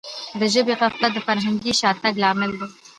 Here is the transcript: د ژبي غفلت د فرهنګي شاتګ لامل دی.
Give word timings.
د 0.39 0.41
ژبي 0.53 0.73
غفلت 0.81 1.11
د 1.13 1.19
فرهنګي 1.27 1.73
شاتګ 1.79 2.13
لامل 2.23 2.51
دی. 2.59 2.67